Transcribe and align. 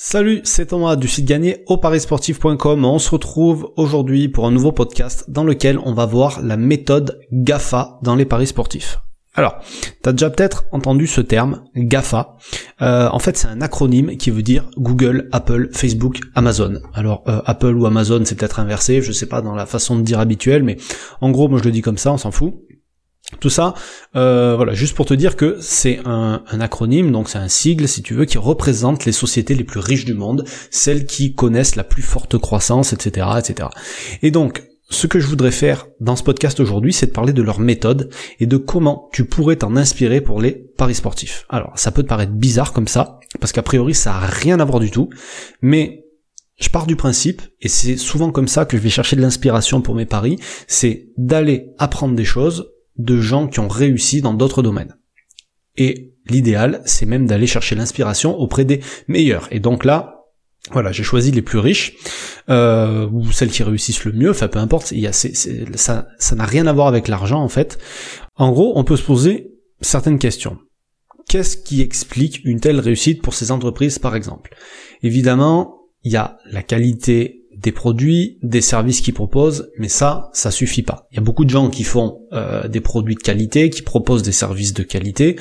Salut, 0.00 0.42
c'est 0.44 0.66
Thomas 0.66 0.94
du 0.94 1.08
site 1.08 1.24
gagné 1.24 1.64
au 1.66 1.76
parisportif.com. 1.76 2.84
On 2.84 3.00
se 3.00 3.10
retrouve 3.10 3.72
aujourd'hui 3.76 4.28
pour 4.28 4.46
un 4.46 4.52
nouveau 4.52 4.70
podcast 4.70 5.28
dans 5.28 5.42
lequel 5.42 5.76
on 5.84 5.92
va 5.92 6.06
voir 6.06 6.40
la 6.40 6.56
méthode 6.56 7.18
GAFA 7.32 7.98
dans 8.04 8.14
les 8.14 8.24
paris 8.24 8.46
sportifs. 8.46 9.00
Alors, 9.34 9.58
tu 10.04 10.08
as 10.08 10.12
déjà 10.12 10.30
peut-être 10.30 10.66
entendu 10.70 11.08
ce 11.08 11.20
terme, 11.20 11.64
GAFA. 11.74 12.36
Euh, 12.80 13.08
en 13.10 13.18
fait, 13.18 13.36
c'est 13.36 13.48
un 13.48 13.60
acronyme 13.60 14.16
qui 14.16 14.30
veut 14.30 14.42
dire 14.42 14.70
Google, 14.76 15.28
Apple, 15.32 15.70
Facebook, 15.72 16.20
Amazon. 16.36 16.74
Alors, 16.94 17.24
euh, 17.26 17.40
Apple 17.44 17.74
ou 17.74 17.84
Amazon, 17.84 18.22
c'est 18.24 18.36
peut-être 18.36 18.60
inversé, 18.60 19.02
je 19.02 19.10
sais 19.10 19.26
pas 19.26 19.42
dans 19.42 19.56
la 19.56 19.66
façon 19.66 19.98
de 19.98 20.02
dire 20.02 20.20
habituelle, 20.20 20.62
mais 20.62 20.76
en 21.20 21.32
gros, 21.32 21.48
moi 21.48 21.58
je 21.58 21.64
le 21.64 21.72
dis 21.72 21.82
comme 21.82 21.98
ça, 21.98 22.12
on 22.12 22.18
s'en 22.18 22.30
fout. 22.30 22.54
Tout 23.40 23.50
ça, 23.50 23.74
euh, 24.16 24.56
voilà, 24.56 24.72
juste 24.72 24.96
pour 24.96 25.04
te 25.04 25.12
dire 25.12 25.36
que 25.36 25.58
c'est 25.60 26.00
un, 26.06 26.42
acronyme, 26.60 27.12
donc 27.12 27.28
c'est 27.28 27.38
un 27.38 27.48
sigle, 27.48 27.86
si 27.86 28.02
tu 28.02 28.14
veux, 28.14 28.24
qui 28.24 28.38
représente 28.38 29.04
les 29.04 29.12
sociétés 29.12 29.54
les 29.54 29.64
plus 29.64 29.80
riches 29.80 30.06
du 30.06 30.14
monde, 30.14 30.44
celles 30.70 31.04
qui 31.04 31.34
connaissent 31.34 31.76
la 31.76 31.84
plus 31.84 32.02
forte 32.02 32.38
croissance, 32.38 32.94
etc., 32.94 33.26
etc. 33.38 33.68
Et 34.22 34.30
donc, 34.30 34.64
ce 34.88 35.06
que 35.06 35.20
je 35.20 35.26
voudrais 35.26 35.50
faire 35.50 35.86
dans 36.00 36.16
ce 36.16 36.22
podcast 36.22 36.58
aujourd'hui, 36.58 36.94
c'est 36.94 37.08
de 37.08 37.12
parler 37.12 37.34
de 37.34 37.42
leur 37.42 37.60
méthode 37.60 38.08
et 38.40 38.46
de 38.46 38.56
comment 38.56 39.10
tu 39.12 39.26
pourrais 39.26 39.56
t'en 39.56 39.76
inspirer 39.76 40.22
pour 40.22 40.40
les 40.40 40.52
paris 40.52 40.94
sportifs. 40.94 41.44
Alors, 41.50 41.72
ça 41.76 41.90
peut 41.90 42.02
te 42.02 42.08
paraître 42.08 42.32
bizarre 42.32 42.72
comme 42.72 42.88
ça, 42.88 43.20
parce 43.40 43.52
qu'a 43.52 43.62
priori, 43.62 43.94
ça 43.94 44.14
a 44.14 44.26
rien 44.26 44.58
à 44.58 44.64
voir 44.64 44.80
du 44.80 44.90
tout, 44.90 45.10
mais 45.60 46.06
je 46.58 46.70
pars 46.70 46.86
du 46.86 46.96
principe, 46.96 47.42
et 47.60 47.68
c'est 47.68 47.98
souvent 47.98 48.32
comme 48.32 48.48
ça 48.48 48.64
que 48.64 48.78
je 48.78 48.82
vais 48.82 48.88
chercher 48.88 49.16
de 49.16 49.20
l'inspiration 49.20 49.82
pour 49.82 49.94
mes 49.94 50.06
paris, 50.06 50.38
c'est 50.66 51.10
d'aller 51.18 51.74
apprendre 51.78 52.16
des 52.16 52.24
choses 52.24 52.72
de 52.98 53.20
gens 53.20 53.46
qui 53.46 53.60
ont 53.60 53.68
réussi 53.68 54.20
dans 54.20 54.34
d'autres 54.34 54.62
domaines. 54.62 54.96
Et 55.76 56.12
l'idéal, 56.28 56.82
c'est 56.84 57.06
même 57.06 57.26
d'aller 57.26 57.46
chercher 57.46 57.74
l'inspiration 57.74 58.36
auprès 58.36 58.64
des 58.64 58.80
meilleurs. 59.06 59.48
Et 59.50 59.60
donc 59.60 59.84
là, 59.84 60.26
voilà, 60.72 60.92
j'ai 60.92 61.02
choisi 61.02 61.30
les 61.30 61.40
plus 61.40 61.58
riches, 61.58 61.94
euh, 62.50 63.08
ou 63.10 63.30
celles 63.32 63.50
qui 63.50 63.62
réussissent 63.62 64.04
le 64.04 64.12
mieux, 64.12 64.30
enfin 64.30 64.48
peu 64.48 64.58
importe, 64.58 64.90
il 64.90 65.00
y 65.00 65.06
a, 65.06 65.12
ça 65.12 66.06
ça 66.18 66.34
n'a 66.36 66.44
rien 66.44 66.66
à 66.66 66.72
voir 66.72 66.88
avec 66.88 67.08
l'argent 67.08 67.40
en 67.42 67.48
fait. 67.48 67.78
En 68.36 68.50
gros, 68.50 68.72
on 68.76 68.84
peut 68.84 68.96
se 68.96 69.02
poser 69.02 69.52
certaines 69.80 70.18
questions. 70.18 70.58
Qu'est-ce 71.28 71.56
qui 71.56 71.80
explique 71.80 72.40
une 72.44 72.60
telle 72.60 72.80
réussite 72.80 73.22
pour 73.22 73.34
ces 73.34 73.50
entreprises 73.50 73.98
par 73.98 74.16
exemple? 74.16 74.56
Évidemment, 75.02 75.78
il 76.02 76.12
y 76.12 76.16
a 76.16 76.38
la 76.50 76.62
qualité 76.62 77.37
des 77.60 77.72
produits, 77.72 78.38
des 78.42 78.60
services 78.60 79.00
qu'ils 79.00 79.14
proposent, 79.14 79.70
mais 79.78 79.88
ça, 79.88 80.30
ça 80.32 80.50
suffit 80.50 80.82
pas. 80.82 81.06
Il 81.10 81.16
y 81.16 81.18
a 81.18 81.22
beaucoup 81.22 81.44
de 81.44 81.50
gens 81.50 81.70
qui 81.70 81.84
font 81.84 82.20
euh, 82.32 82.68
des 82.68 82.80
produits 82.80 83.16
de 83.16 83.20
qualité, 83.20 83.68
qui 83.70 83.82
proposent 83.82 84.22
des 84.22 84.32
services 84.32 84.74
de 84.74 84.84
qualité, 84.84 85.36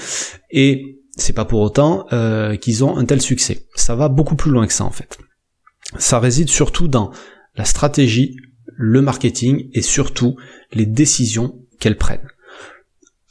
et 0.49 0.99
c'est 1.15 1.33
pas 1.33 1.45
pour 1.45 1.61
autant 1.61 2.05
euh, 2.13 2.55
qu'ils 2.55 2.83
ont 2.83 2.97
un 2.97 3.05
tel 3.05 3.21
succès. 3.21 3.65
Ça 3.75 3.95
va 3.95 4.09
beaucoup 4.09 4.35
plus 4.35 4.51
loin 4.51 4.65
que 4.65 4.73
ça 4.73 4.83
en 4.83 4.91
fait. 4.91 5.17
Ça 5.97 6.19
réside 6.19 6.49
surtout 6.49 6.87
dans 6.87 7.11
la 7.55 7.65
stratégie, 7.65 8.35
le 8.65 9.01
marketing 9.01 9.69
et 9.73 9.81
surtout 9.81 10.35
les 10.73 10.85
décisions 10.85 11.59
qu'elles 11.79 11.97
prennent. 11.97 12.27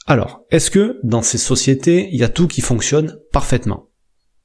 Alors, 0.05 0.45
est-ce 0.51 0.71
que 0.71 0.99
dans 1.03 1.21
ces 1.21 1.37
sociétés, 1.37 2.09
il 2.11 2.19
y 2.19 2.23
a 2.23 2.29
tout 2.29 2.47
qui 2.47 2.61
fonctionne 2.61 3.17
parfaitement? 3.33 3.89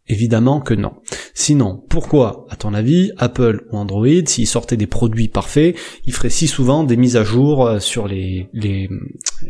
Évidemment 0.08 0.60
que 0.60 0.74
non. 0.74 0.94
Sinon, 1.32 1.80
pourquoi, 1.88 2.44
à 2.50 2.56
ton 2.56 2.74
avis, 2.74 3.12
Apple 3.18 3.66
ou 3.70 3.76
Android, 3.76 4.26
s'ils 4.26 4.48
sortaient 4.48 4.76
des 4.76 4.88
produits 4.88 5.28
parfaits, 5.28 5.76
ils 6.04 6.12
feraient 6.12 6.28
si 6.28 6.48
souvent 6.48 6.82
des 6.82 6.96
mises 6.96 7.16
à 7.16 7.22
jour 7.22 7.64
euh, 7.64 7.78
sur 7.78 8.08
les, 8.08 8.48
les 8.52 8.88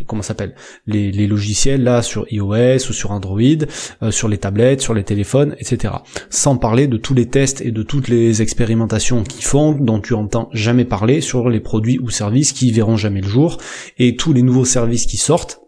comment 0.07 0.21
s'appelle, 0.21 0.55
les, 0.87 1.11
les, 1.11 1.27
logiciels 1.27 1.83
là 1.83 2.03
sur 2.03 2.31
iOS 2.31 2.91
ou 2.91 2.93
sur 2.93 3.13
Android, 3.13 3.41
euh, 4.03 4.11
sur 4.11 4.29
les 4.29 4.37
tablettes, 4.37 4.83
sur 4.83 4.93
les 4.93 5.05
téléphones, 5.05 5.57
etc. 5.59 5.95
Sans 6.29 6.59
parler 6.59 6.87
de 6.87 6.99
tous 6.99 7.15
les 7.15 7.27
tests 7.27 7.63
et 7.63 7.71
de 7.71 7.83
toutes 7.83 8.09
les 8.09 8.43
expérimentations 8.43 9.23
qu'ils 9.23 9.45
font, 9.45 9.73
dont 9.73 10.01
tu 10.01 10.13
entends 10.13 10.51
jamais 10.53 10.85
parler 10.85 11.23
sur 11.23 11.49
les 11.49 11.61
produits 11.61 11.99
ou 11.99 12.11
services 12.11 12.53
qui 12.53 12.71
verront 12.73 12.99
jamais 12.99 13.23
le 13.23 13.29
jour, 13.29 13.57
et 13.99 14.17
tous 14.17 14.35
les 14.35 14.43
nouveaux 14.43 14.67
services 14.67 15.07
qui 15.07 15.17
sortent 15.17 15.62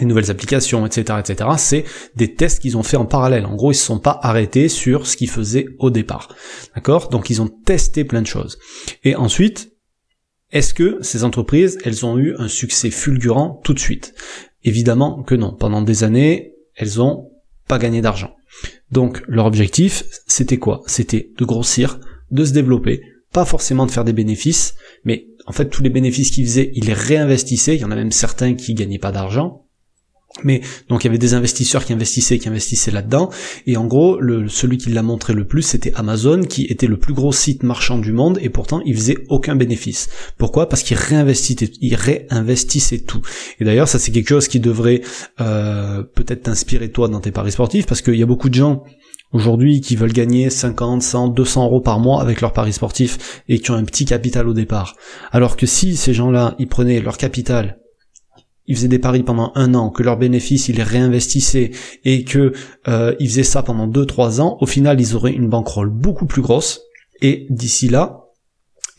les 0.00 0.06
nouvelles 0.06 0.30
applications, 0.30 0.86
etc., 0.86 1.18
etc., 1.20 1.50
c'est 1.58 1.84
des 2.16 2.34
tests 2.34 2.60
qu'ils 2.60 2.76
ont 2.76 2.82
fait 2.82 2.96
en 2.96 3.06
parallèle. 3.06 3.46
En 3.46 3.54
gros, 3.54 3.72
ils 3.72 3.76
se 3.76 3.86
sont 3.86 3.98
pas 3.98 4.18
arrêtés 4.22 4.68
sur 4.68 5.06
ce 5.06 5.16
qu'ils 5.16 5.30
faisaient 5.30 5.66
au 5.78 5.90
départ. 5.90 6.34
D'accord? 6.74 7.08
Donc, 7.08 7.30
ils 7.30 7.42
ont 7.42 7.48
testé 7.48 8.04
plein 8.04 8.22
de 8.22 8.26
choses. 8.26 8.58
Et 9.04 9.16
ensuite, 9.16 9.72
est-ce 10.52 10.74
que 10.74 10.98
ces 11.00 11.24
entreprises, 11.24 11.78
elles 11.84 12.06
ont 12.06 12.18
eu 12.18 12.34
un 12.38 12.48
succès 12.48 12.90
fulgurant 12.90 13.60
tout 13.64 13.74
de 13.74 13.80
suite? 13.80 14.14
Évidemment 14.62 15.22
que 15.22 15.34
non. 15.34 15.52
Pendant 15.52 15.82
des 15.82 16.04
années, 16.04 16.54
elles 16.76 17.00
ont 17.00 17.30
pas 17.66 17.78
gagné 17.78 18.00
d'argent. 18.00 18.34
Donc, 18.92 19.22
leur 19.26 19.46
objectif, 19.46 20.04
c'était 20.26 20.58
quoi? 20.58 20.82
C'était 20.86 21.30
de 21.36 21.44
grossir, 21.44 21.98
de 22.30 22.44
se 22.44 22.52
développer, 22.52 23.02
pas 23.32 23.44
forcément 23.44 23.86
de 23.86 23.90
faire 23.90 24.04
des 24.04 24.12
bénéfices, 24.12 24.76
mais 25.04 25.26
en 25.46 25.52
fait, 25.52 25.68
tous 25.68 25.82
les 25.82 25.90
bénéfices 25.90 26.30
qu'ils 26.30 26.46
faisaient, 26.46 26.70
ils 26.74 26.86
les 26.86 26.92
réinvestissaient. 26.92 27.74
Il 27.74 27.80
y 27.80 27.84
en 27.84 27.90
a 27.90 27.96
même 27.96 28.12
certains 28.12 28.54
qui 28.54 28.74
gagnaient 28.74 28.98
pas 28.98 29.12
d'argent, 29.12 29.63
mais 30.42 30.62
donc 30.88 31.04
il 31.04 31.06
y 31.06 31.10
avait 31.10 31.18
des 31.18 31.34
investisseurs 31.34 31.84
qui 31.84 31.92
investissaient, 31.92 32.38
qui 32.38 32.48
investissaient 32.48 32.90
là-dedans, 32.90 33.30
et 33.66 33.76
en 33.76 33.86
gros, 33.86 34.18
celui 34.48 34.78
qui 34.78 34.90
l'a 34.90 35.02
montré 35.02 35.32
le 35.32 35.46
plus, 35.46 35.62
c'était 35.62 35.92
Amazon, 35.94 36.42
qui 36.42 36.64
était 36.64 36.88
le 36.88 36.96
plus 36.96 37.14
gros 37.14 37.32
site 37.32 37.62
marchand 37.62 37.98
du 37.98 38.12
monde, 38.12 38.38
et 38.42 38.48
pourtant 38.48 38.82
il 38.84 38.96
faisait 38.96 39.18
aucun 39.28 39.54
bénéfice. 39.54 40.08
Pourquoi? 40.36 40.68
Parce 40.68 40.82
qu'il 40.82 40.96
réinvestissait, 40.96 41.70
il 41.80 41.94
réinvestissait 41.94 43.00
tout. 43.00 43.22
Et 43.60 43.64
d'ailleurs, 43.64 43.88
ça 43.88 43.98
c'est 43.98 44.10
quelque 44.10 44.28
chose 44.28 44.48
qui 44.48 44.58
devrait 44.58 45.02
euh, 45.40 46.02
peut-être 46.02 46.42
t'inspirer 46.42 46.90
toi 46.90 47.08
dans 47.08 47.20
tes 47.20 47.30
paris 47.30 47.52
sportifs, 47.52 47.86
parce 47.86 48.02
qu'il 48.02 48.16
y 48.16 48.22
a 48.22 48.26
beaucoup 48.26 48.48
de 48.48 48.54
gens 48.54 48.82
aujourd'hui 49.32 49.80
qui 49.80 49.96
veulent 49.96 50.12
gagner 50.12 50.48
50, 50.48 51.02
100, 51.02 51.28
200 51.28 51.64
euros 51.64 51.80
par 51.80 52.00
mois 52.00 52.22
avec 52.22 52.40
leur 52.40 52.52
paris 52.52 52.72
sportif 52.72 53.42
et 53.48 53.58
qui 53.58 53.70
ont 53.70 53.74
un 53.74 53.84
petit 53.84 54.04
capital 54.04 54.48
au 54.48 54.54
départ. 54.54 54.96
Alors 55.32 55.56
que 55.56 55.66
si 55.66 55.96
ces 55.96 56.14
gens-là, 56.14 56.54
ils 56.58 56.68
prenaient 56.68 57.00
leur 57.00 57.18
capital 57.18 57.78
ils 58.66 58.76
faisaient 58.76 58.88
des 58.88 58.98
paris 58.98 59.22
pendant 59.22 59.52
un 59.54 59.74
an, 59.74 59.90
que 59.90 60.02
leurs 60.02 60.18
bénéfices 60.18 60.68
ils 60.68 60.76
les 60.76 60.82
réinvestissaient 60.82 61.70
et 62.04 62.24
que 62.24 62.52
euh, 62.88 63.14
ils 63.20 63.28
faisaient 63.28 63.42
ça 63.42 63.62
pendant 63.62 63.86
deux 63.86 64.06
trois 64.06 64.40
ans, 64.40 64.58
au 64.60 64.66
final 64.66 65.00
ils 65.00 65.14
auraient 65.14 65.32
une 65.32 65.48
bankroll 65.48 65.90
beaucoup 65.90 66.26
plus 66.26 66.42
grosse 66.42 66.80
et 67.20 67.46
d'ici 67.50 67.88
là 67.88 68.24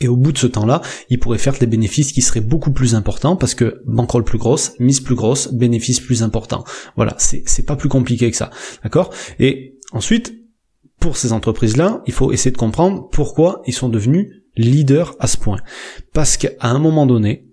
et 0.02 0.08
au 0.08 0.18
bout 0.18 0.34
de 0.34 0.38
ce 0.38 0.48
temps-là, 0.48 0.82
ils 1.10 1.20
pourraient 1.20 1.38
faire 1.38 1.58
des 1.58 1.68
bénéfices 1.68 2.12
qui 2.12 2.22
seraient 2.22 2.42
beaucoup 2.42 2.72
plus 2.72 2.96
importants 2.96 3.38
parce 3.38 3.56
que 3.56 3.82
bankroll 3.86 4.26
plus 4.26 4.38
grosse, 4.38 4.74
mise 4.80 5.00
plus 5.00 5.16
grosse, 5.16 5.54
bénéfices 5.54 6.02
plus 6.02 6.22
importants. 6.22 6.66
Voilà, 6.98 7.16
c'est 7.18 7.66
pas 7.66 7.78
plus 7.78 7.88
compliqué 7.88 8.30
que 8.30 8.36
ça, 8.36 8.50
d'accord? 8.84 9.14
Et 9.40 9.78
ensuite, 9.94 10.36
pour 11.00 11.16
ces 11.16 11.32
entreprises-là, 11.32 12.02
il 12.08 12.14
faut 12.14 12.32
essayer 12.34 12.52
de 12.52 12.58
comprendre 12.58 13.08
pourquoi 13.10 13.62
ils 13.68 13.74
sont 13.74 13.90
devenus 13.90 14.44
leaders 14.58 15.16
à 15.20 15.28
ce 15.28 15.38
point. 15.38 15.60
Parce 16.14 16.36
qu'à 16.36 16.52
un 16.60 16.80
moment 16.80 17.06
donné, 17.06 17.48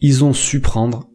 ils 0.00 0.24
ont 0.24 0.32
su 0.32 0.60
prendre 0.60 1.08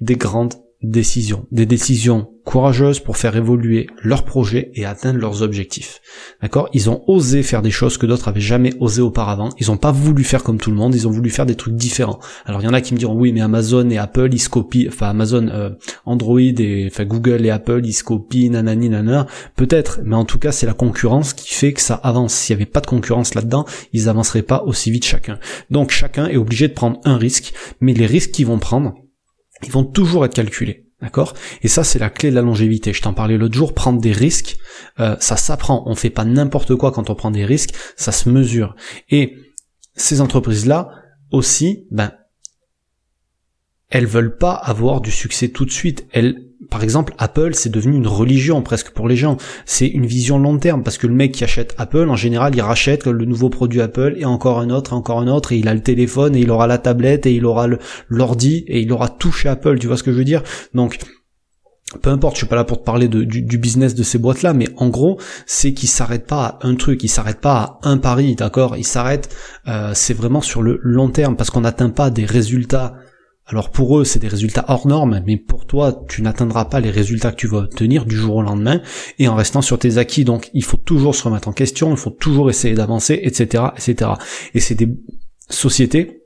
des 0.00 0.16
grandes 0.16 0.54
décisions, 0.82 1.46
des 1.52 1.66
décisions 1.66 2.28
courageuses 2.44 3.00
pour 3.00 3.18
faire 3.18 3.36
évoluer 3.36 3.86
leurs 4.02 4.24
projets 4.24 4.70
et 4.74 4.86
atteindre 4.86 5.20
leurs 5.20 5.42
objectifs. 5.42 6.00
D'accord? 6.40 6.70
Ils 6.72 6.88
ont 6.88 7.02
osé 7.06 7.42
faire 7.42 7.60
des 7.60 7.70
choses 7.70 7.98
que 7.98 8.06
d'autres 8.06 8.28
avaient 8.28 8.40
jamais 8.40 8.72
osé 8.80 9.02
auparavant. 9.02 9.50
Ils 9.58 9.70
ont 9.70 9.76
pas 9.76 9.92
voulu 9.92 10.24
faire 10.24 10.42
comme 10.42 10.58
tout 10.58 10.70
le 10.70 10.76
monde, 10.76 10.94
ils 10.94 11.06
ont 11.06 11.10
voulu 11.10 11.28
faire 11.28 11.44
des 11.44 11.54
trucs 11.54 11.76
différents. 11.76 12.18
Alors 12.46 12.62
il 12.62 12.64
y 12.64 12.68
en 12.68 12.72
a 12.72 12.80
qui 12.80 12.94
me 12.94 12.98
diront 12.98 13.14
oui, 13.14 13.32
mais 13.32 13.42
Amazon 13.42 13.88
et 13.90 13.98
Apple 13.98 14.30
ils 14.32 14.38
se 14.38 14.48
copient, 14.48 14.88
enfin 14.88 15.10
Amazon, 15.10 15.48
euh, 15.48 15.70
Android 16.06 16.40
et 16.40 16.88
enfin 16.90 17.04
Google 17.04 17.44
et 17.44 17.50
Apple 17.50 17.82
ils 17.84 17.92
se 17.92 18.02
copient, 18.02 18.50
nanani 18.50 18.88
nanana. 18.88 19.26
Peut-être, 19.56 20.00
mais 20.02 20.16
en 20.16 20.24
tout 20.24 20.38
cas 20.38 20.50
c'est 20.50 20.66
la 20.66 20.74
concurrence 20.74 21.34
qui 21.34 21.54
fait 21.54 21.74
que 21.74 21.82
ça 21.82 21.94
avance. 21.94 22.32
S'il 22.32 22.54
y 22.54 22.56
avait 22.56 22.66
pas 22.66 22.80
de 22.80 22.86
concurrence 22.86 23.34
là-dedans, 23.34 23.66
ils 23.92 24.08
avanceraient 24.08 24.42
pas 24.42 24.62
aussi 24.64 24.90
vite 24.90 25.04
chacun. 25.04 25.38
Donc 25.70 25.90
chacun 25.90 26.26
est 26.26 26.38
obligé 26.38 26.68
de 26.68 26.72
prendre 26.72 27.00
un 27.04 27.18
risque, 27.18 27.52
mais 27.80 27.92
les 27.92 28.06
risques 28.06 28.30
qu'ils 28.30 28.46
vont 28.46 28.58
prendre 28.58 28.94
ils 29.62 29.72
vont 29.72 29.84
toujours 29.84 30.24
être 30.24 30.34
calculés. 30.34 30.86
D'accord? 31.00 31.32
Et 31.62 31.68
ça, 31.68 31.82
c'est 31.82 31.98
la 31.98 32.10
clé 32.10 32.28
de 32.30 32.34
la 32.34 32.42
longévité. 32.42 32.92
Je 32.92 33.00
t'en 33.00 33.14
parlais 33.14 33.38
l'autre 33.38 33.54
jour, 33.54 33.72
prendre 33.72 34.00
des 34.00 34.12
risques, 34.12 34.58
euh, 34.98 35.16
ça 35.18 35.36
s'apprend. 35.36 35.82
On 35.86 35.94
fait 35.94 36.10
pas 36.10 36.26
n'importe 36.26 36.74
quoi 36.74 36.92
quand 36.92 37.08
on 37.08 37.14
prend 37.14 37.30
des 37.30 37.46
risques, 37.46 37.74
ça 37.96 38.12
se 38.12 38.28
mesure. 38.28 38.76
Et 39.08 39.34
ces 39.94 40.20
entreprises-là, 40.20 40.90
aussi, 41.30 41.86
ben, 41.90 42.12
elles 43.88 44.06
veulent 44.06 44.36
pas 44.36 44.52
avoir 44.52 45.00
du 45.00 45.10
succès 45.10 45.48
tout 45.48 45.64
de 45.64 45.70
suite. 45.70 46.06
Elles, 46.12 46.49
par 46.70 46.84
exemple, 46.84 47.14
Apple, 47.18 47.50
c'est 47.54 47.68
devenu 47.68 47.96
une 47.96 48.06
religion 48.06 48.62
presque 48.62 48.90
pour 48.90 49.08
les 49.08 49.16
gens. 49.16 49.36
C'est 49.66 49.88
une 49.88 50.06
vision 50.06 50.38
long 50.38 50.58
terme 50.58 50.84
parce 50.84 50.98
que 50.98 51.08
le 51.08 51.14
mec 51.14 51.32
qui 51.32 51.42
achète 51.42 51.74
Apple, 51.78 52.08
en 52.08 52.16
général, 52.16 52.54
il 52.54 52.60
rachète 52.60 53.06
le 53.06 53.24
nouveau 53.24 53.50
produit 53.50 53.80
Apple 53.80 54.14
et 54.16 54.24
encore 54.24 54.60
un 54.60 54.70
autre, 54.70 54.92
encore 54.92 55.18
un 55.18 55.26
autre, 55.26 55.52
et 55.52 55.56
il 55.56 55.68
a 55.68 55.74
le 55.74 55.82
téléphone 55.82 56.36
et 56.36 56.40
il 56.40 56.50
aura 56.50 56.68
la 56.68 56.78
tablette 56.78 57.26
et 57.26 57.34
il 57.34 57.44
aura 57.44 57.66
l'ordi 58.08 58.64
et 58.68 58.80
il 58.80 58.92
aura 58.92 59.08
tout 59.08 59.32
chez 59.32 59.48
Apple. 59.48 59.78
Tu 59.78 59.88
vois 59.88 59.96
ce 59.96 60.04
que 60.04 60.12
je 60.12 60.16
veux 60.16 60.24
dire? 60.24 60.42
Donc, 60.72 60.98
peu 62.02 62.10
importe, 62.10 62.36
je 62.36 62.40
suis 62.40 62.46
pas 62.46 62.56
là 62.56 62.64
pour 62.64 62.78
te 62.78 62.84
parler 62.84 63.08
du, 63.08 63.58
business 63.58 63.96
de 63.96 64.04
ces 64.04 64.18
boîtes-là, 64.18 64.54
mais 64.54 64.68
en 64.76 64.88
gros, 64.88 65.18
c'est 65.46 65.72
qu'ils 65.72 65.88
s'arrêtent 65.88 66.28
pas 66.28 66.58
à 66.60 66.66
un 66.68 66.76
truc, 66.76 67.02
ils 67.02 67.08
s'arrêtent 67.08 67.40
pas 67.40 67.80
à 67.82 67.88
un 67.88 67.98
pari, 67.98 68.36
d'accord? 68.36 68.76
Ils 68.76 68.86
s'arrêtent, 68.86 69.34
euh, 69.66 69.90
c'est 69.92 70.14
vraiment 70.14 70.40
sur 70.40 70.62
le 70.62 70.78
long 70.82 71.08
terme, 71.08 71.34
parce 71.34 71.50
qu'on 71.50 71.62
n'atteint 71.62 71.90
pas 71.90 72.10
des 72.10 72.24
résultats 72.24 72.94
Alors 73.50 73.70
pour 73.70 73.98
eux, 73.98 74.04
c'est 74.04 74.20
des 74.20 74.28
résultats 74.28 74.64
hors 74.68 74.86
normes, 74.86 75.20
mais 75.26 75.36
pour 75.36 75.66
toi, 75.66 76.04
tu 76.08 76.22
n'atteindras 76.22 76.66
pas 76.66 76.78
les 76.78 76.90
résultats 76.90 77.32
que 77.32 77.36
tu 77.36 77.48
vas 77.48 77.58
obtenir 77.58 78.06
du 78.06 78.14
jour 78.14 78.36
au 78.36 78.42
lendemain 78.42 78.80
et 79.18 79.26
en 79.26 79.34
restant 79.34 79.60
sur 79.60 79.78
tes 79.78 79.98
acquis. 79.98 80.24
Donc 80.24 80.50
il 80.54 80.62
faut 80.62 80.76
toujours 80.76 81.16
se 81.16 81.24
remettre 81.24 81.48
en 81.48 81.52
question, 81.52 81.90
il 81.90 81.96
faut 81.96 82.10
toujours 82.10 82.48
essayer 82.48 82.74
d'avancer, 82.74 83.18
etc., 83.22 83.64
etc. 83.76 84.12
Et 84.54 84.60
c'est 84.60 84.76
des 84.76 84.88
sociétés 85.48 86.22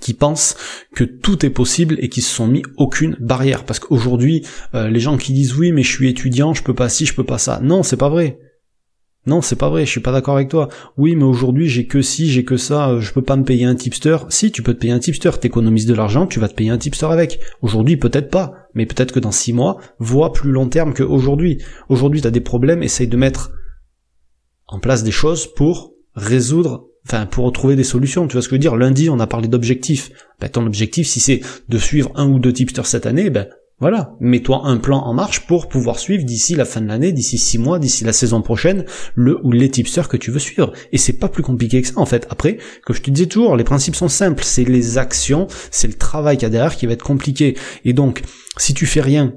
qui 0.00 0.12
pensent 0.12 0.56
que 0.94 1.04
tout 1.04 1.46
est 1.46 1.50
possible 1.50 1.96
et 2.00 2.08
qui 2.08 2.20
se 2.20 2.34
sont 2.34 2.48
mis 2.48 2.62
aucune 2.76 3.16
barrière. 3.20 3.64
Parce 3.64 3.78
qu'aujourd'hui, 3.78 4.44
euh, 4.74 4.88
les 4.88 5.00
gens 5.00 5.18
qui 5.18 5.32
disent 5.32 5.56
oui 5.56 5.70
mais 5.70 5.84
je 5.84 5.90
suis 5.90 6.08
étudiant, 6.08 6.52
je 6.52 6.64
peux 6.64 6.74
pas 6.74 6.88
ci, 6.88 7.06
je 7.06 7.14
peux 7.14 7.24
pas 7.24 7.38
ça. 7.38 7.60
Non, 7.62 7.84
c'est 7.84 7.96
pas 7.96 8.08
vrai. 8.08 8.40
Non, 9.30 9.42
c'est 9.42 9.54
pas 9.54 9.68
vrai, 9.68 9.86
je 9.86 9.90
suis 9.92 10.00
pas 10.00 10.10
d'accord 10.10 10.34
avec 10.34 10.48
toi. 10.48 10.68
Oui, 10.96 11.14
mais 11.14 11.22
aujourd'hui 11.22 11.68
j'ai 11.68 11.86
que 11.86 12.02
ci, 12.02 12.28
j'ai 12.28 12.44
que 12.44 12.56
ça, 12.56 12.90
euh, 12.90 13.00
je 13.00 13.12
peux 13.12 13.22
pas 13.22 13.36
me 13.36 13.44
payer 13.44 13.64
un 13.64 13.76
tipster. 13.76 14.16
Si, 14.28 14.50
tu 14.50 14.60
peux 14.60 14.74
te 14.74 14.80
payer 14.80 14.92
un 14.92 14.98
tipster, 14.98 15.30
t'économises 15.40 15.86
de 15.86 15.94
l'argent, 15.94 16.26
tu 16.26 16.40
vas 16.40 16.48
te 16.48 16.54
payer 16.54 16.70
un 16.70 16.78
tipster 16.78 17.06
avec. 17.06 17.38
Aujourd'hui, 17.62 17.96
peut-être 17.96 18.28
pas, 18.28 18.66
mais 18.74 18.86
peut-être 18.86 19.12
que 19.12 19.20
dans 19.20 19.30
six 19.30 19.52
mois, 19.52 19.78
vois 20.00 20.32
plus 20.32 20.50
long 20.50 20.68
terme 20.68 20.94
qu'aujourd'hui. 20.94 21.62
Aujourd'hui, 21.88 22.22
t'as 22.22 22.32
des 22.32 22.40
problèmes, 22.40 22.82
essaye 22.82 23.06
de 23.06 23.16
mettre 23.16 23.52
en 24.66 24.80
place 24.80 25.04
des 25.04 25.12
choses 25.12 25.46
pour 25.54 25.92
résoudre, 26.16 26.88
enfin, 27.06 27.26
pour 27.26 27.52
trouver 27.52 27.76
des 27.76 27.84
solutions. 27.84 28.26
Tu 28.26 28.32
vois 28.32 28.42
ce 28.42 28.48
que 28.48 28.56
je 28.56 28.56
veux 28.56 28.62
dire? 28.62 28.74
Lundi, 28.74 29.10
on 29.10 29.20
a 29.20 29.28
parlé 29.28 29.46
d'objectifs. 29.46 30.10
Ben, 30.40 30.48
ton 30.48 30.66
objectif, 30.66 31.06
si 31.06 31.20
c'est 31.20 31.40
de 31.68 31.78
suivre 31.78 32.10
un 32.16 32.28
ou 32.28 32.40
deux 32.40 32.52
tipsters 32.52 32.86
cette 32.86 33.06
année, 33.06 33.30
ben, 33.30 33.46
voilà, 33.80 34.14
mets-toi 34.20 34.60
un 34.64 34.76
plan 34.76 34.98
en 34.98 35.14
marche 35.14 35.46
pour 35.46 35.68
pouvoir 35.68 35.98
suivre 35.98 36.24
d'ici 36.24 36.54
la 36.54 36.66
fin 36.66 36.82
de 36.82 36.86
l'année, 36.86 37.12
d'ici 37.12 37.38
six 37.38 37.56
mois, 37.56 37.78
d'ici 37.78 38.04
la 38.04 38.12
saison 38.12 38.42
prochaine, 38.42 38.84
le 39.14 39.40
ou 39.42 39.52
les 39.52 39.70
tipsters 39.70 40.08
que 40.08 40.18
tu 40.18 40.30
veux 40.30 40.38
suivre. 40.38 40.72
Et 40.92 40.98
c'est 40.98 41.14
pas 41.14 41.28
plus 41.28 41.42
compliqué 41.42 41.80
que 41.80 41.88
ça 41.88 41.94
en 41.96 42.04
fait. 42.04 42.26
Après, 42.28 42.58
comme 42.84 42.94
je 42.94 43.00
te 43.00 43.10
disais 43.10 43.26
toujours, 43.26 43.56
les 43.56 43.64
principes 43.64 43.96
sont 43.96 44.08
simples, 44.08 44.44
c'est 44.44 44.64
les 44.64 44.98
actions, 44.98 45.46
c'est 45.70 45.88
le 45.88 45.94
travail 45.94 46.36
qu'il 46.36 46.42
y 46.42 46.46
a 46.46 46.50
derrière 46.50 46.76
qui 46.76 46.86
va 46.86 46.92
être 46.92 47.02
compliqué. 47.02 47.56
Et 47.86 47.94
donc, 47.94 48.22
si 48.58 48.74
tu 48.74 48.84
fais 48.84 49.00
rien, 49.00 49.32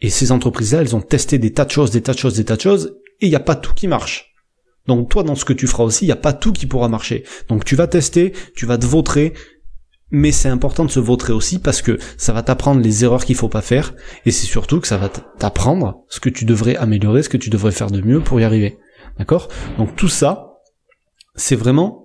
et 0.00 0.10
ces 0.10 0.30
entreprises-là, 0.30 0.80
elles 0.80 0.94
ont 0.94 1.00
testé 1.00 1.38
des 1.38 1.52
tas 1.52 1.64
de 1.64 1.70
choses, 1.70 1.90
des 1.90 2.02
tas 2.02 2.12
de 2.12 2.18
choses, 2.18 2.34
des 2.34 2.44
tas 2.44 2.56
de 2.56 2.60
choses, 2.60 2.96
et 3.20 3.26
il 3.26 3.30
n'y 3.30 3.36
a 3.36 3.40
pas 3.40 3.56
tout 3.56 3.74
qui 3.74 3.88
marche. 3.88 4.32
Donc 4.86 5.08
toi, 5.08 5.22
dans 5.22 5.36
ce 5.36 5.44
que 5.44 5.52
tu 5.52 5.66
feras 5.66 5.84
aussi, 5.84 6.04
il 6.04 6.08
n'y 6.08 6.12
a 6.12 6.16
pas 6.16 6.32
tout 6.32 6.52
qui 6.52 6.66
pourra 6.66 6.88
marcher. 6.88 7.24
Donc 7.48 7.64
tu 7.64 7.76
vas 7.76 7.86
tester, 7.86 8.32
tu 8.56 8.66
vas 8.66 8.78
te 8.78 8.86
vautrer, 8.86 9.32
mais 10.12 10.30
c'est 10.30 10.48
important 10.48 10.84
de 10.84 10.90
se 10.90 11.00
vautrer 11.00 11.32
aussi 11.32 11.58
parce 11.58 11.82
que 11.82 11.98
ça 12.16 12.32
va 12.32 12.42
t'apprendre 12.42 12.80
les 12.80 13.02
erreurs 13.02 13.24
qu'il 13.24 13.34
faut 13.34 13.48
pas 13.48 13.62
faire 13.62 13.94
et 14.24 14.30
c'est 14.30 14.46
surtout 14.46 14.78
que 14.80 14.86
ça 14.86 14.98
va 14.98 15.08
t'apprendre 15.08 16.04
ce 16.08 16.20
que 16.20 16.28
tu 16.28 16.44
devrais 16.44 16.76
améliorer, 16.76 17.22
ce 17.22 17.28
que 17.28 17.38
tu 17.38 17.50
devrais 17.50 17.72
faire 17.72 17.90
de 17.90 18.02
mieux 18.02 18.20
pour 18.20 18.38
y 18.38 18.44
arriver. 18.44 18.78
D'accord? 19.18 19.48
Donc 19.78 19.96
tout 19.96 20.08
ça, 20.08 20.58
c'est 21.34 21.56
vraiment 21.56 22.02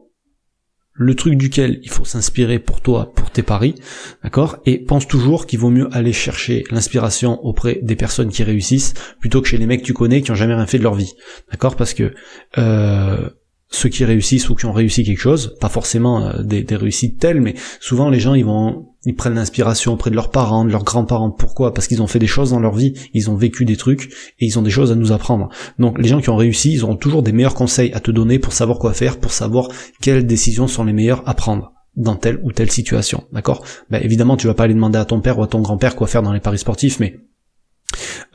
le 0.94 1.14
truc 1.14 1.36
duquel 1.36 1.80
il 1.84 1.92
faut 1.92 2.06
s'inspirer 2.06 2.58
pour 2.58 2.82
toi, 2.82 3.12
pour 3.14 3.30
tes 3.30 3.44
paris, 3.44 3.76
d'accord? 4.24 4.58
Et 4.66 4.84
pense 4.84 5.08
toujours 5.08 5.46
qu'il 5.46 5.60
vaut 5.60 5.70
mieux 5.70 5.88
aller 5.92 6.12
chercher 6.12 6.64
l'inspiration 6.72 7.40
auprès 7.46 7.80
des 7.84 7.96
personnes 7.96 8.30
qui 8.30 8.44
réussissent 8.44 8.96
plutôt 9.20 9.42
que 9.42 9.48
chez 9.48 9.58
les 9.58 9.68
mecs 9.68 9.82
que 9.82 9.86
tu 9.86 9.94
connais 9.94 10.24
qui 10.24 10.32
ont 10.32 10.36
jamais 10.36 10.56
rien 10.56 10.66
fait 10.66 10.80
de 10.80 10.84
leur 10.84 10.96
vie, 10.96 11.14
d'accord? 11.52 11.76
Parce 11.76 11.94
que 11.94 12.16
euh, 12.58 13.30
ceux 13.70 13.90
qui 13.90 14.06
réussissent 14.06 14.50
ou 14.50 14.56
qui 14.56 14.66
ont 14.66 14.72
réussi 14.72 15.04
quelque 15.04 15.20
chose, 15.20 15.56
pas 15.60 15.70
forcément 15.70 16.26
euh, 16.26 16.42
des, 16.42 16.66
réussites 16.76 17.20
telles, 17.20 17.42
mais 17.42 17.56
souvent 17.80 18.10
les 18.10 18.20
gens 18.20 18.34
ils 18.34 18.46
vont 18.46 18.88
ils 19.06 19.16
prennent 19.16 19.36
l'inspiration 19.36 19.94
auprès 19.94 20.10
de 20.10 20.16
leurs 20.16 20.32
parents, 20.32 20.66
de 20.66 20.72
leurs 20.72 20.84
grands-parents. 20.84 21.32
Pourquoi? 21.32 21.74
Parce 21.74 21.88
qu'ils 21.88 22.02
ont 22.02 22.08
fait 22.08 22.20
des 22.20 22.28
choses 22.28 22.50
dans 22.50 22.60
leur 22.60 22.76
vie, 22.76 22.94
ils 23.14 23.30
ont 23.30 23.36
vécu 23.36 23.64
des 23.64 23.78
trucs 23.78 24.12
et 24.40 24.46
ils 24.46 24.60
ont 24.60 24.62
des 24.62 24.70
choses 24.70 24.92
à 24.92 24.96
nous 24.96 25.14
apprendre. 25.14 25.50
Donc 25.80 25.98
les 25.98 26.10
gens 26.10 26.20
qui 26.20 26.30
ont 26.30 26.36
réussi, 26.36 26.74
ils 26.74 26.84
auront 26.84 26.98
toujours 26.98 27.24
des 27.24 27.32
meilleurs 27.32 27.56
conseils 27.56 27.94
à 27.94 28.02
te 28.02 28.12
donner 28.12 28.38
pour 28.38 28.52
savoir 28.52 28.80
quoi 28.80 28.94
faire, 28.94 29.18
pour 29.18 29.32
savoir 29.32 29.70
quelles 30.02 30.26
décisions 30.26 30.68
sont 30.68 30.84
les 30.84 30.94
meilleures 30.94 31.24
à 31.26 31.34
prendre 31.36 31.72
dans 31.96 32.16
telle 32.16 32.40
ou 32.44 32.52
telle 32.52 32.72
situation. 32.72 33.24
D'accord? 33.32 33.64
Ben, 33.90 34.02
Évidemment, 34.04 34.38
tu 34.38 34.48
vas 34.48 34.54
pas 34.54 34.64
aller 34.64 34.74
demander 34.74 35.00
à 35.00 35.06
ton 35.06 35.22
père 35.22 35.40
ou 35.40 35.44
à 35.44 35.48
ton 35.48 35.62
grand-père 35.62 35.96
quoi 35.96 36.08
faire 36.08 36.24
dans 36.24 36.34
les 36.34 36.40
paris 36.40 36.60
sportifs, 36.60 37.00
mais 37.00 37.20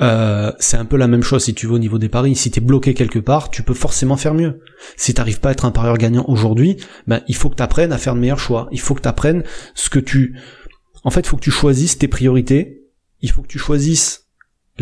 euh, 0.01 0.53
c'est 0.59 0.77
un 0.77 0.85
peu 0.85 0.97
la 0.97 1.07
même 1.07 1.23
chose 1.23 1.45
si 1.45 1.55
tu 1.55 1.67
veux 1.67 1.75
au 1.75 1.79
niveau 1.79 1.99
des 1.99 2.09
paris. 2.09 2.35
Si 2.35 2.51
tu 2.51 2.59
es 2.59 2.63
bloqué 2.63 2.95
quelque 2.95 3.19
part, 3.19 3.51
tu 3.51 3.63
peux 3.63 3.75
forcément 3.75 4.17
faire 4.17 4.35
mieux. 4.35 4.61
Si 4.97 5.15
t'arrives 5.15 5.41
pas 5.41 5.51
à 5.51 5.53
être 5.53 5.65
un 5.65 5.71
parieur 5.71 5.99
gagnant 5.99 6.25
aujourd'hui, 6.29 6.77
ben 7.07 7.23
il 7.29 7.37
faut 7.37 7.51
que 7.51 7.57
tu 7.57 7.63
apprennes 7.63 7.93
à 7.93 7.99
faire 7.99 8.15
de 8.15 8.21
meilleurs 8.21 8.39
choix. 8.39 8.69
Il 8.73 8.81
faut 8.81 8.95
que 8.95 9.03
tu 9.03 9.09
apprennes 9.09 9.45
ce 9.75 9.91
que 9.91 9.99
tu... 9.99 10.37
En 11.05 11.11
fait, 11.11 11.21
il 11.21 11.27
faut 11.27 11.37
que 11.37 11.43
tu 11.43 11.51
choisisses 11.51 11.99
tes 11.99 12.09
priorités. 12.09 12.83
Il 13.21 13.31
faut 13.31 13.43
que 13.43 13.49
tu 13.49 13.59
choisisses 13.59 14.22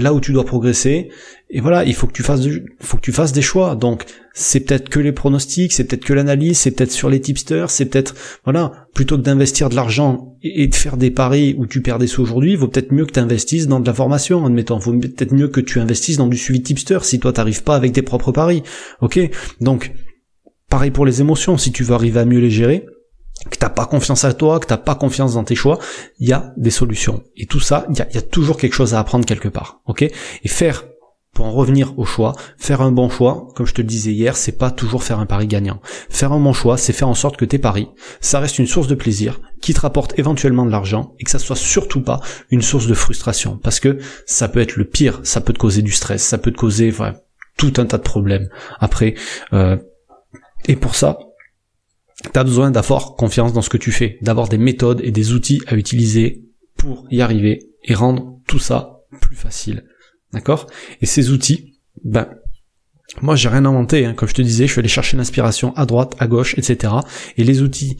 là 0.00 0.12
où 0.12 0.20
tu 0.20 0.32
dois 0.32 0.44
progresser. 0.44 1.11
Et 1.50 1.61
voilà 1.61 1.85
il 1.85 1.94
faut 1.94 2.06
que 2.06 2.12
tu 2.12 2.23
fasses 2.23 2.47
faut 2.81 2.97
que 2.97 3.02
tu 3.02 3.12
fasses 3.12 3.32
des 3.32 3.43
choix. 3.43 3.75
Donc 3.75 4.05
c'est 4.35 4.61
peut-être 4.61 4.88
que 4.88 5.00
les 5.00 5.12
pronostics 5.12 5.73
c'est 5.73 5.85
peut-être 5.85 6.05
que 6.05 6.12
l'analyse 6.12 6.58
c'est 6.58 6.70
peut-être 6.70 6.93
sur 6.93 7.08
les 7.11 7.20
tipsters 7.20 7.70
c'est 7.70 7.87
peut-être 7.87 8.14
voilà 8.44 8.87
plutôt 8.94 9.17
que 9.17 9.23
d'investir 9.23 9.69
de 9.69 9.76
l'argent 9.76 10.37
et 10.43 10.67
de 10.69 10.75
faire 10.75 10.97
des 10.97 11.11
paris 11.11 11.55
où 11.58 11.67
tu 11.67 11.82
perds 11.82 11.99
des 11.99 12.06
sous 12.06 12.23
aujourd'hui 12.23 12.56
vaut 12.56 12.69
peut-être 12.69 12.93
mieux 12.93 13.06
que 13.06 13.12
tu 13.12 13.20
investisses 13.20 13.67
dans 13.67 13.81
de 13.81 13.87
la 13.87 13.94
formation 13.94 14.44
admettons. 14.44 14.79
Vaut 14.79 14.99
peut-être 14.99 15.32
mieux 15.32 15.49
que 15.49 15.61
tu 15.61 15.81
investisses 15.81 16.17
dans 16.17 16.29
du 16.29 16.37
suivi 16.37 16.62
tipster 16.62 16.99
si 17.03 17.20
toi 17.20 17.32
t'arrives 17.32 17.62
pas 17.62 17.76
avec 17.76 17.93
tes 17.93 18.03
propres 18.03 18.32
paris. 18.32 18.62
Ok? 19.00 19.19
Donc 19.61 19.93
pareil 20.69 20.91
pour 20.91 21.06
les 21.06 21.20
émotions. 21.20 21.58
Si 21.58 21.73
tu 21.73 21.85
veux 21.85 21.94
arriver 21.94 22.20
à 22.20 22.25
mieux 22.25 22.41
les 22.41 22.50
gérer 22.50 22.87
que 23.48 23.56
t'as 23.56 23.70
pas 23.70 23.87
confiance 23.87 24.25
à 24.25 24.34
toi, 24.34 24.60
que 24.60 24.66
t'as 24.66 24.76
pas 24.76 24.94
confiance 24.94 25.34
dans 25.34 25.44
tes 25.44 25.54
choix, 25.54 25.78
il 26.19 26.28
y 26.28 26.32
a 26.32 26.52
des 26.56 26.70
solutions. 26.70 27.22
Et 27.37 27.46
tout 27.46 27.60
ça, 27.60 27.87
il 27.88 27.96
y 27.96 28.19
a, 28.19 28.22
toujours 28.22 28.58
quelque 28.58 28.75
chose 28.75 28.94
à 28.94 29.00
apprendre 29.00 29.25
quelque 29.25 29.48
part. 29.48 29.81
Ok? 29.87 30.02
Et 30.02 30.48
faire, 30.48 30.84
pour 31.32 31.46
en 31.46 31.52
revenir 31.52 31.98
au 31.98 32.04
choix, 32.04 32.34
faire 32.58 32.82
un 32.82 32.92
bon 32.92 33.08
choix, 33.08 33.48
comme 33.54 33.66
je 33.66 33.72
te 33.72 33.81
le 33.81 33.87
disais 33.87 34.12
hier, 34.12 34.37
c'est 34.37 34.58
pas 34.58 34.70
toujours 34.70 35.04
faire 35.04 35.20
un 35.20 35.26
pari 35.26 35.46
gagnant. 35.46 35.81
Faire 36.10 36.32
un 36.32 36.40
bon 36.40 36.52
choix, 36.52 36.76
c'est 36.76 36.92
faire 36.92 37.08
en 37.08 37.14
sorte 37.14 37.38
que 37.38 37.46
tes 37.46 37.58
paris, 37.58 37.88
ça 38.20 38.40
reste 38.40 38.58
une 38.58 38.66
source 38.66 38.88
de 38.88 38.94
plaisir, 38.94 39.40
qui 39.62 39.72
te 39.72 39.81
rapporte 39.81 40.19
éventuellement 40.19 40.66
de 40.66 40.70
l'argent, 40.70 41.14
et 41.19 41.25
que 41.25 41.31
ça 41.31 41.38
soit 41.38 41.56
surtout 41.56 42.02
pas 42.02 42.20
une 42.50 42.62
source 42.62 42.86
de 42.86 42.94
frustration. 42.94 43.58
Parce 43.62 43.81
que 43.81 43.98
ça 44.26 44.48
peut 44.48 44.60
être 44.60 44.76
le 44.76 44.84
pire, 44.84 45.20
ça 45.22 45.40
peut 45.40 45.54
te 45.54 45.58
causer 45.58 45.81
du 45.81 45.93
stress, 45.93 46.22
ça 46.22 46.36
peut 46.36 46.50
te 46.50 46.58
causer 46.58 46.93
tout 47.56 47.72
un 47.78 47.86
tas 47.86 47.98
de 47.98 48.02
problèmes. 48.02 48.48
Après, 48.78 49.14
euh, 49.54 49.76
et 50.66 50.76
pour 50.76 50.94
ça, 50.94 51.19
T'as 52.32 52.44
besoin 52.44 52.70
d'avoir 52.70 53.14
confiance 53.14 53.52
dans 53.52 53.62
ce 53.62 53.70
que 53.70 53.78
tu 53.78 53.93
fais, 53.93 54.19
d'avoir 54.20 54.49
des 54.49 54.58
méthodes 54.58 55.00
et 55.02 55.11
des 55.11 55.32
outils 55.32 55.61
à 55.67 55.75
utiliser 55.75 56.44
pour 56.76 57.06
y 57.11 57.20
arriver 57.20 57.61
et 57.84 57.94
rendre 57.94 58.38
tout 58.46 58.58
ça 58.58 59.00
plus 59.20 59.37
facile. 59.37 59.84
D'accord? 60.32 60.67
Et 61.00 61.06
ces 61.06 61.31
outils, 61.31 61.81
ben, 62.05 62.28
moi 63.22 63.37
j'ai 63.37 63.49
rien 63.49 63.64
inventé, 63.64 64.05
hein. 64.05 64.14
comme 64.14 64.28
je 64.28 64.34
te 64.34 64.43
disais, 64.43 64.67
je 64.67 64.72
suis 64.72 64.81
allé 64.81 64.88
chercher 64.88 65.17
l'inspiration 65.17 65.75
à 65.76 65.87
droite, 65.87 66.14
à 66.19 66.26
gauche, 66.26 66.56
etc. 66.58 66.94
Et 67.37 67.44
les 67.44 67.62
outils 67.62 67.96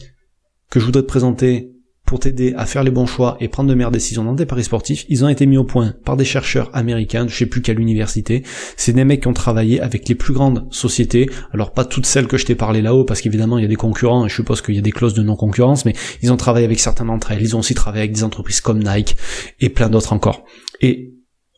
que 0.69 0.79
je 0.79 0.85
voudrais 0.85 1.01
te 1.01 1.07
présenter 1.07 1.71
pour 2.11 2.19
t'aider 2.19 2.53
à 2.57 2.65
faire 2.65 2.83
les 2.83 2.91
bons 2.91 3.05
choix 3.05 3.37
et 3.39 3.47
prendre 3.47 3.69
de 3.69 3.73
meilleures 3.73 3.89
décisions 3.89 4.25
dans 4.25 4.35
tes 4.35 4.45
paris 4.45 4.65
sportifs, 4.65 5.05
ils 5.07 5.23
ont 5.23 5.29
été 5.29 5.45
mis 5.45 5.55
au 5.55 5.63
point 5.63 5.93
par 6.03 6.17
des 6.17 6.25
chercheurs 6.25 6.69
américains, 6.73 7.25
je 7.25 7.33
sais 7.33 7.45
plus 7.45 7.61
quelle 7.61 7.79
université. 7.79 8.43
C'est 8.75 8.91
des 8.91 9.05
mecs 9.05 9.21
qui 9.21 9.29
ont 9.29 9.33
travaillé 9.33 9.79
avec 9.79 10.09
les 10.09 10.15
plus 10.15 10.33
grandes 10.33 10.67
sociétés. 10.71 11.29
Alors 11.53 11.71
pas 11.71 11.85
toutes 11.85 12.05
celles 12.05 12.27
que 12.27 12.35
je 12.35 12.45
t'ai 12.45 12.53
parlé 12.53 12.81
là-haut, 12.81 13.05
parce 13.05 13.21
qu'évidemment 13.21 13.57
il 13.59 13.61
y 13.61 13.65
a 13.65 13.69
des 13.69 13.77
concurrents 13.77 14.25
et 14.25 14.29
je 14.29 14.35
suppose 14.35 14.61
qu'il 14.61 14.75
y 14.75 14.77
a 14.77 14.81
des 14.81 14.91
clauses 14.91 15.13
de 15.13 15.23
non-concurrence, 15.23 15.85
mais 15.85 15.93
ils 16.21 16.33
ont 16.33 16.35
travaillé 16.35 16.65
avec 16.65 16.81
certaines 16.81 17.07
d'entre 17.07 17.31
elles. 17.31 17.41
Ils 17.41 17.55
ont 17.55 17.59
aussi 17.59 17.75
travaillé 17.75 18.01
avec 18.01 18.11
des 18.13 18.25
entreprises 18.25 18.59
comme 18.59 18.83
Nike 18.83 19.15
et 19.61 19.69
plein 19.69 19.87
d'autres 19.87 20.11
encore. 20.11 20.43
Et 20.81 21.13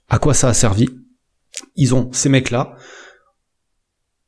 à 0.08 0.20
quoi 0.20 0.36
ça 0.36 0.50
a 0.50 0.54
servi? 0.54 0.88
Ils 1.76 1.96
ont 1.96 2.10
ces 2.12 2.30
mecs-là 2.30 2.76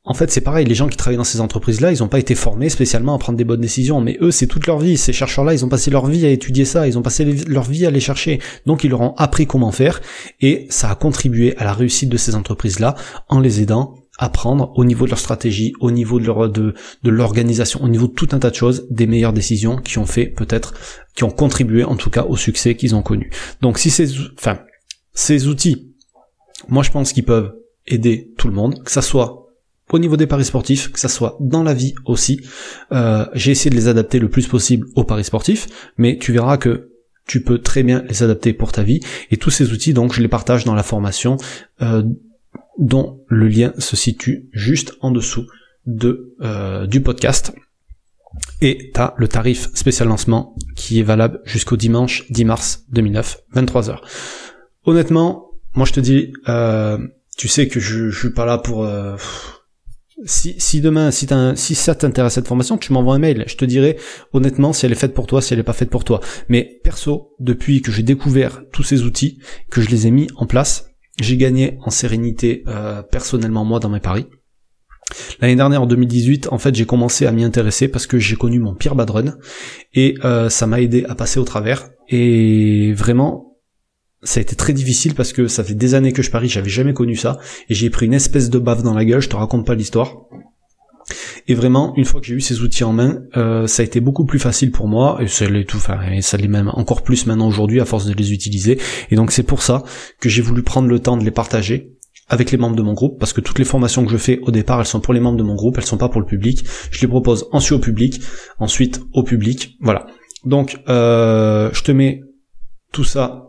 en 0.06 0.14
fait, 0.14 0.30
c'est 0.30 0.40
pareil, 0.40 0.64
les 0.64 0.74
gens 0.76 0.86
qui 0.86 0.96
travaillent 0.96 1.16
dans 1.16 1.24
ces 1.24 1.40
entreprises-là, 1.40 1.90
ils 1.90 1.98
n'ont 1.98 2.08
pas 2.08 2.20
été 2.20 2.36
formés 2.36 2.68
spécialement 2.68 3.14
à 3.14 3.18
prendre 3.18 3.36
des 3.36 3.44
bonnes 3.44 3.60
décisions, 3.60 4.00
mais 4.00 4.16
eux, 4.20 4.30
c'est 4.30 4.46
toute 4.46 4.68
leur 4.68 4.78
vie. 4.78 4.96
Ces 4.96 5.12
chercheurs-là, 5.12 5.52
ils 5.52 5.64
ont 5.64 5.68
passé 5.68 5.90
leur 5.90 6.06
vie 6.06 6.24
à 6.24 6.30
étudier 6.30 6.64
ça, 6.64 6.86
ils 6.86 6.96
ont 6.96 7.02
passé 7.02 7.24
leur 7.24 7.64
vie 7.64 7.84
à 7.86 7.90
les 7.90 7.98
chercher. 7.98 8.38
Donc, 8.66 8.84
ils 8.84 8.90
leur 8.90 9.00
ont 9.00 9.14
appris 9.16 9.46
comment 9.46 9.72
faire, 9.72 10.00
et 10.40 10.68
ça 10.70 10.90
a 10.90 10.94
contribué 10.94 11.56
à 11.56 11.64
la 11.64 11.72
réussite 11.72 12.08
de 12.08 12.16
ces 12.16 12.36
entreprises-là 12.36 12.94
en 13.28 13.40
les 13.40 13.62
aidant 13.62 13.94
à 14.18 14.28
prendre 14.28 14.72
au 14.76 14.84
niveau 14.84 15.06
de 15.06 15.10
leur 15.10 15.18
stratégie, 15.18 15.72
au 15.80 15.90
niveau 15.90 16.20
de 16.20 16.24
leur 16.24 16.48
de, 16.48 16.74
de 17.02 17.10
l'organisation, 17.10 17.82
au 17.82 17.88
niveau 17.88 18.06
de 18.06 18.12
tout 18.12 18.28
un 18.30 18.38
tas 18.38 18.50
de 18.50 18.54
choses, 18.54 18.86
des 18.90 19.08
meilleures 19.08 19.32
décisions 19.32 19.76
qui 19.76 19.98
ont 19.98 20.06
fait 20.06 20.26
peut-être, 20.26 20.74
qui 21.16 21.24
ont 21.24 21.30
contribué 21.30 21.82
en 21.84 21.96
tout 21.96 22.10
cas 22.10 22.24
au 22.24 22.36
succès 22.36 22.76
qu'ils 22.76 22.94
ont 22.94 23.02
connu. 23.02 23.30
Donc, 23.60 23.78
si 23.78 23.90
ces, 23.90 24.08
enfin, 24.38 24.60
ces 25.12 25.48
outils, 25.48 25.92
moi, 26.68 26.82
je 26.82 26.92
pense 26.92 27.12
qu'ils 27.12 27.24
peuvent 27.24 27.56
aider 27.86 28.32
tout 28.38 28.48
le 28.48 28.54
monde, 28.54 28.82
que 28.84 28.90
ça 28.90 29.02
soit 29.02 29.45
au 29.92 29.98
niveau 29.98 30.16
des 30.16 30.26
paris 30.26 30.44
sportifs, 30.44 30.90
que 30.90 30.98
ça 30.98 31.08
soit 31.08 31.36
dans 31.40 31.62
la 31.62 31.74
vie 31.74 31.94
aussi. 32.04 32.40
Euh, 32.92 33.26
j'ai 33.34 33.52
essayé 33.52 33.70
de 33.70 33.76
les 33.76 33.88
adapter 33.88 34.18
le 34.18 34.28
plus 34.28 34.46
possible 34.46 34.86
aux 34.96 35.04
paris 35.04 35.24
sportifs, 35.24 35.68
mais 35.96 36.18
tu 36.18 36.32
verras 36.32 36.56
que 36.56 36.90
tu 37.26 37.42
peux 37.42 37.58
très 37.58 37.82
bien 37.82 38.02
les 38.08 38.22
adapter 38.22 38.52
pour 38.52 38.72
ta 38.72 38.82
vie. 38.82 39.00
Et 39.30 39.36
tous 39.36 39.50
ces 39.50 39.72
outils, 39.72 39.92
donc, 39.92 40.12
je 40.12 40.20
les 40.20 40.28
partage 40.28 40.64
dans 40.64 40.74
la 40.74 40.82
formation, 40.82 41.36
euh, 41.82 42.02
dont 42.78 43.24
le 43.28 43.48
lien 43.48 43.72
se 43.78 43.96
situe 43.96 44.48
juste 44.52 44.94
en 45.00 45.10
dessous 45.10 45.46
de 45.86 46.34
euh, 46.40 46.86
du 46.86 47.00
podcast. 47.00 47.52
Et 48.60 48.90
tu 48.92 49.00
as 49.00 49.14
le 49.16 49.28
tarif 49.28 49.70
spécial 49.74 50.08
lancement 50.08 50.54
qui 50.74 51.00
est 51.00 51.04
valable 51.04 51.40
jusqu'au 51.44 51.76
dimanche 51.76 52.30
10 52.30 52.44
mars 52.44 52.84
2009, 52.90 53.38
23h. 53.54 53.98
Honnêtement, 54.84 55.52
moi 55.74 55.86
je 55.86 55.92
te 55.92 56.00
dis, 56.00 56.32
tu 57.38 57.48
sais 57.48 57.66
que 57.66 57.80
je, 57.80 58.10
je 58.10 58.18
suis 58.18 58.32
pas 58.32 58.44
là 58.44 58.58
pour 58.58 58.86
si, 60.24 60.54
si 60.58 60.80
demain, 60.80 61.10
si, 61.10 61.26
si 61.56 61.74
ça 61.74 61.94
t'intéresse 61.94 62.34
cette 62.34 62.48
formation, 62.48 62.78
tu 62.78 62.92
m'envoies 62.92 63.14
un 63.14 63.18
mail. 63.18 63.44
Je 63.46 63.56
te 63.56 63.64
dirai 63.64 63.98
honnêtement 64.32 64.72
si 64.72 64.86
elle 64.86 64.92
est 64.92 64.96
faite 64.96 65.14
pour 65.14 65.26
toi, 65.26 65.42
si 65.42 65.52
elle 65.52 65.60
est 65.60 65.64
pas 65.64 65.72
faite 65.72 65.90
pour 65.90 66.04
toi. 66.04 66.20
Mais 66.48 66.80
perso, 66.82 67.34
depuis 67.38 67.82
que 67.82 67.92
j'ai 67.92 68.02
découvert 68.02 68.62
tous 68.72 68.82
ces 68.82 69.02
outils, 69.02 69.38
que 69.70 69.80
je 69.80 69.90
les 69.90 70.06
ai 70.06 70.10
mis 70.10 70.28
en 70.36 70.46
place, 70.46 70.90
j'ai 71.20 71.36
gagné 71.36 71.78
en 71.84 71.90
sérénité 71.90 72.64
euh, 72.66 73.02
personnellement 73.02 73.64
moi 73.64 73.80
dans 73.80 73.88
mes 73.88 74.00
paris. 74.00 74.26
L'année 75.40 75.56
dernière, 75.56 75.82
en 75.82 75.86
2018, 75.86 76.48
en 76.50 76.58
fait, 76.58 76.74
j'ai 76.74 76.86
commencé 76.86 77.26
à 77.26 77.32
m'y 77.32 77.44
intéresser 77.44 77.88
parce 77.88 78.06
que 78.06 78.18
j'ai 78.18 78.36
connu 78.36 78.58
mon 78.58 78.74
pire 78.74 78.96
bad 78.96 79.10
run 79.10 79.34
et 79.94 80.14
euh, 80.24 80.48
ça 80.48 80.66
m'a 80.66 80.80
aidé 80.80 81.04
à 81.08 81.14
passer 81.14 81.38
au 81.38 81.44
travers. 81.44 81.90
Et 82.08 82.92
vraiment, 82.94 83.55
ça 84.26 84.40
a 84.40 84.42
été 84.42 84.56
très 84.56 84.72
difficile 84.72 85.14
parce 85.14 85.32
que 85.32 85.46
ça 85.46 85.64
fait 85.64 85.74
des 85.74 85.94
années 85.94 86.12
que 86.12 86.22
je 86.22 86.30
parie, 86.30 86.48
j'avais 86.48 86.68
jamais 86.68 86.92
connu 86.92 87.16
ça 87.16 87.38
et 87.68 87.74
j'ai 87.74 87.90
pris 87.90 88.06
une 88.06 88.14
espèce 88.14 88.50
de 88.50 88.58
baffe 88.58 88.82
dans 88.82 88.94
la 88.94 89.04
gueule. 89.04 89.20
Je 89.20 89.28
te 89.28 89.36
raconte 89.36 89.64
pas 89.64 89.74
l'histoire. 89.74 90.16
Et 91.46 91.54
vraiment, 91.54 91.94
une 91.96 92.04
fois 92.04 92.20
que 92.20 92.26
j'ai 92.26 92.34
eu 92.34 92.40
ces 92.40 92.62
outils 92.62 92.82
en 92.82 92.92
main, 92.92 93.22
euh, 93.36 93.68
ça 93.68 93.82
a 93.82 93.84
été 93.86 94.00
beaucoup 94.00 94.24
plus 94.24 94.40
facile 94.40 94.72
pour 94.72 94.88
moi, 94.88 95.18
et 95.20 95.28
ça 95.28 95.48
l'est 95.48 95.64
tout, 95.64 95.76
enfin, 95.76 96.00
et 96.10 96.20
ça 96.20 96.36
l'est 96.36 96.48
même 96.48 96.68
encore 96.74 97.02
plus 97.02 97.26
maintenant 97.26 97.46
aujourd'hui 97.46 97.80
à 97.80 97.84
force 97.84 98.06
de 98.06 98.12
les 98.12 98.32
utiliser. 98.32 98.80
Et 99.12 99.16
donc 99.16 99.30
c'est 99.30 99.44
pour 99.44 99.62
ça 99.62 99.84
que 100.20 100.28
j'ai 100.28 100.42
voulu 100.42 100.64
prendre 100.64 100.88
le 100.88 100.98
temps 100.98 101.16
de 101.16 101.24
les 101.24 101.30
partager 101.30 101.92
avec 102.28 102.50
les 102.50 102.58
membres 102.58 102.74
de 102.74 102.82
mon 102.82 102.94
groupe, 102.94 103.20
parce 103.20 103.32
que 103.32 103.40
toutes 103.40 103.60
les 103.60 103.64
formations 103.64 104.04
que 104.04 104.10
je 104.10 104.16
fais 104.16 104.40
au 104.42 104.50
départ, 104.50 104.80
elles 104.80 104.86
sont 104.86 104.98
pour 104.98 105.14
les 105.14 105.20
membres 105.20 105.38
de 105.38 105.44
mon 105.44 105.54
groupe, 105.54 105.78
elles 105.78 105.86
sont 105.86 105.98
pas 105.98 106.08
pour 106.08 106.20
le 106.20 106.26
public. 106.26 106.64
Je 106.90 107.00
les 107.00 107.06
propose 107.06 107.46
ensuite 107.52 107.78
au 107.78 107.80
public, 107.80 108.20
ensuite 108.58 109.00
au 109.12 109.22
public, 109.22 109.76
voilà. 109.80 110.06
Donc, 110.44 110.80
euh, 110.88 111.70
je 111.72 111.82
te 111.84 111.92
mets 111.92 112.22
tout 112.92 113.04
ça 113.04 113.45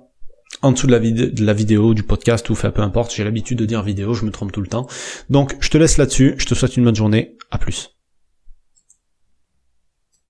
en 0.67 0.73
dessous 0.73 0.87
de 0.87 0.91
la, 0.91 0.99
de 0.99 1.53
vidéo, 1.53 1.93
du 1.93 2.03
podcast, 2.03 2.49
ou 2.49 2.55
fait 2.55 2.71
peu 2.71 2.81
importe, 2.81 3.13
j'ai 3.13 3.23
l'habitude 3.23 3.57
de 3.57 3.65
dire 3.65 3.81
vidéo, 3.81 4.13
je 4.13 4.25
me 4.25 4.31
trompe 4.31 4.51
tout 4.51 4.61
le 4.61 4.67
temps. 4.67 4.87
Donc, 5.29 5.55
je 5.59 5.69
te 5.69 5.77
laisse 5.77 5.97
là-dessus, 5.97 6.35
je 6.37 6.45
te 6.45 6.53
souhaite 6.53 6.77
une 6.77 6.83
bonne 6.83 6.95
journée, 6.95 7.37
à 7.51 7.57
plus. 7.57 7.96